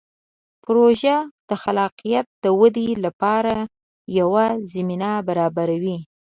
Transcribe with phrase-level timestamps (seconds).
[0.63, 1.15] پروژه
[1.49, 3.55] د خلاقیت د ودې لپاره
[4.19, 5.97] یوه زمینه برابروي.